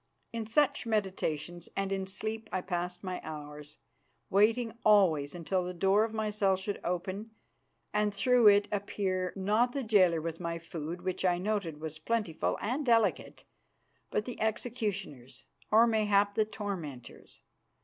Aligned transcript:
In 0.33 0.47
such 0.47 0.87
meditations 0.87 1.69
and 1.75 1.91
in 1.91 2.07
sleep 2.07 2.49
I 2.51 2.61
passed 2.61 3.03
my 3.03 3.21
hours, 3.23 3.77
waiting 4.31 4.73
always 4.83 5.35
until 5.35 5.63
the 5.63 5.75
door 5.75 6.03
of 6.03 6.11
my 6.11 6.31
cell 6.31 6.55
should 6.55 6.81
open 6.83 7.29
and 7.93 8.11
through 8.11 8.47
it 8.47 8.67
appear, 8.71 9.31
not 9.35 9.73
the 9.73 9.83
jailer 9.83 10.19
with 10.19 10.39
my 10.39 10.57
food, 10.57 11.03
which 11.03 11.23
I 11.23 11.37
noted 11.37 11.79
was 11.79 11.99
plentiful 11.99 12.57
and 12.59 12.83
delicate, 12.83 13.45
but 14.09 14.25
the 14.25 14.41
executioners 14.41 15.45
or 15.69 15.85
mayhap 15.85 16.33
the 16.33 16.45
tormentors. 16.45 17.41